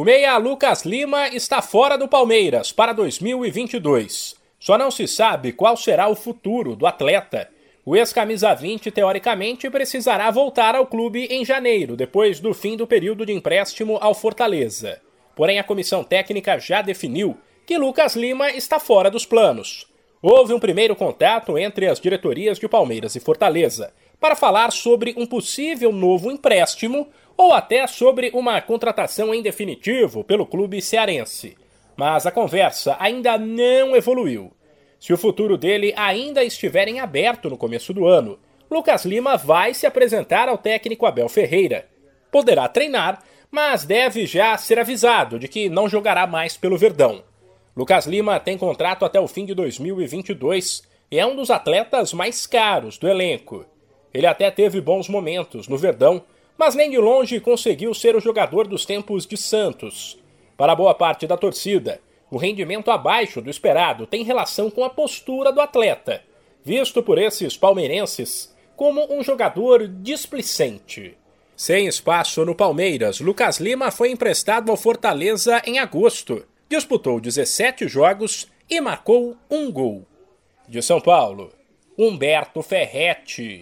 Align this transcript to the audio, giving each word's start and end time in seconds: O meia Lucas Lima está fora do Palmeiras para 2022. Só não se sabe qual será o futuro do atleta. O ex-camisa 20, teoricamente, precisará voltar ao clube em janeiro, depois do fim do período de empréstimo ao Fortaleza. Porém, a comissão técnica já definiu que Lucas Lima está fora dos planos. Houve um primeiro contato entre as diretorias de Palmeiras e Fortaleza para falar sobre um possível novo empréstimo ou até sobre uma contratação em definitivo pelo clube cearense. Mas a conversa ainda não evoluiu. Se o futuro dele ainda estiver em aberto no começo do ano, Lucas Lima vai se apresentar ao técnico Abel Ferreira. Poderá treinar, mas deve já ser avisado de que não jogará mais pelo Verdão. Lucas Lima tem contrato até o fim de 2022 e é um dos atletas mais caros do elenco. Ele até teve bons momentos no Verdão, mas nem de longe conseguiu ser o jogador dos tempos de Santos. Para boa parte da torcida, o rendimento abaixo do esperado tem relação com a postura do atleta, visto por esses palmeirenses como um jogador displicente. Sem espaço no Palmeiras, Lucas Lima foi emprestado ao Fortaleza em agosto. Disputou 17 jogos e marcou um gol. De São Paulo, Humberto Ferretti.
O 0.00 0.04
meia 0.04 0.34
Lucas 0.38 0.86
Lima 0.86 1.28
está 1.28 1.60
fora 1.60 1.98
do 1.98 2.08
Palmeiras 2.08 2.72
para 2.72 2.94
2022. 2.94 4.34
Só 4.58 4.78
não 4.78 4.90
se 4.90 5.06
sabe 5.06 5.52
qual 5.52 5.76
será 5.76 6.08
o 6.08 6.16
futuro 6.16 6.74
do 6.74 6.86
atleta. 6.86 7.50
O 7.84 7.94
ex-camisa 7.94 8.54
20, 8.54 8.90
teoricamente, 8.90 9.68
precisará 9.68 10.30
voltar 10.30 10.74
ao 10.74 10.86
clube 10.86 11.26
em 11.26 11.44
janeiro, 11.44 11.96
depois 11.96 12.40
do 12.40 12.54
fim 12.54 12.78
do 12.78 12.86
período 12.86 13.26
de 13.26 13.34
empréstimo 13.34 13.98
ao 14.00 14.14
Fortaleza. 14.14 14.98
Porém, 15.36 15.58
a 15.58 15.64
comissão 15.64 16.02
técnica 16.02 16.58
já 16.58 16.80
definiu 16.80 17.36
que 17.66 17.76
Lucas 17.76 18.16
Lima 18.16 18.48
está 18.52 18.80
fora 18.80 19.10
dos 19.10 19.26
planos. 19.26 19.86
Houve 20.22 20.52
um 20.52 20.60
primeiro 20.60 20.94
contato 20.94 21.56
entre 21.56 21.86
as 21.86 21.98
diretorias 21.98 22.58
de 22.58 22.68
Palmeiras 22.68 23.16
e 23.16 23.20
Fortaleza 23.20 23.90
para 24.20 24.36
falar 24.36 24.70
sobre 24.70 25.14
um 25.16 25.24
possível 25.24 25.90
novo 25.92 26.30
empréstimo 26.30 27.08
ou 27.38 27.54
até 27.54 27.86
sobre 27.86 28.30
uma 28.34 28.60
contratação 28.60 29.34
em 29.34 29.40
definitivo 29.40 30.22
pelo 30.22 30.44
clube 30.44 30.82
cearense. 30.82 31.56
Mas 31.96 32.26
a 32.26 32.30
conversa 32.30 32.96
ainda 33.00 33.38
não 33.38 33.96
evoluiu. 33.96 34.52
Se 34.98 35.10
o 35.10 35.16
futuro 35.16 35.56
dele 35.56 35.94
ainda 35.96 36.44
estiver 36.44 36.86
em 36.86 37.00
aberto 37.00 37.48
no 37.48 37.56
começo 37.56 37.94
do 37.94 38.06
ano, 38.06 38.38
Lucas 38.70 39.06
Lima 39.06 39.38
vai 39.38 39.72
se 39.72 39.86
apresentar 39.86 40.50
ao 40.50 40.58
técnico 40.58 41.06
Abel 41.06 41.30
Ferreira. 41.30 41.88
Poderá 42.30 42.68
treinar, 42.68 43.22
mas 43.50 43.86
deve 43.86 44.26
já 44.26 44.54
ser 44.58 44.78
avisado 44.78 45.38
de 45.38 45.48
que 45.48 45.70
não 45.70 45.88
jogará 45.88 46.26
mais 46.26 46.58
pelo 46.58 46.76
Verdão. 46.76 47.22
Lucas 47.76 48.06
Lima 48.06 48.40
tem 48.40 48.58
contrato 48.58 49.04
até 49.04 49.20
o 49.20 49.28
fim 49.28 49.44
de 49.44 49.54
2022 49.54 50.82
e 51.10 51.18
é 51.18 51.26
um 51.26 51.36
dos 51.36 51.50
atletas 51.50 52.12
mais 52.12 52.46
caros 52.46 52.98
do 52.98 53.08
elenco. 53.08 53.64
Ele 54.12 54.26
até 54.26 54.50
teve 54.50 54.80
bons 54.80 55.08
momentos 55.08 55.68
no 55.68 55.78
Verdão, 55.78 56.22
mas 56.58 56.74
nem 56.74 56.90
de 56.90 56.98
longe 56.98 57.40
conseguiu 57.40 57.94
ser 57.94 58.16
o 58.16 58.20
jogador 58.20 58.66
dos 58.66 58.84
tempos 58.84 59.26
de 59.26 59.36
Santos. 59.36 60.18
Para 60.56 60.74
boa 60.74 60.94
parte 60.94 61.26
da 61.26 61.36
torcida, 61.36 62.00
o 62.30 62.36
rendimento 62.36 62.90
abaixo 62.90 63.40
do 63.40 63.48
esperado 63.48 64.06
tem 64.06 64.22
relação 64.22 64.70
com 64.70 64.84
a 64.84 64.90
postura 64.90 65.52
do 65.52 65.60
atleta, 65.60 66.22
visto 66.64 67.02
por 67.02 67.18
esses 67.18 67.56
palmeirenses 67.56 68.54
como 68.76 69.06
um 69.12 69.22
jogador 69.22 69.86
displicente. 69.86 71.16
Sem 71.56 71.86
espaço 71.86 72.44
no 72.44 72.54
Palmeiras, 72.54 73.20
Lucas 73.20 73.58
Lima 73.58 73.90
foi 73.90 74.10
emprestado 74.10 74.70
ao 74.70 74.76
Fortaleza 74.76 75.60
em 75.66 75.78
agosto. 75.78 76.46
Disputou 76.70 77.18
17 77.18 77.88
jogos 77.88 78.46
e 78.70 78.80
marcou 78.80 79.36
um 79.50 79.72
gol. 79.72 80.06
De 80.68 80.80
São 80.80 81.00
Paulo, 81.00 81.52
Humberto 81.98 82.62
Ferretti. 82.62 83.58